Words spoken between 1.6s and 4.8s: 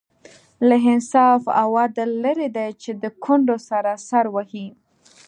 او عدل لرې دی چې د کونډو سر سر وهي.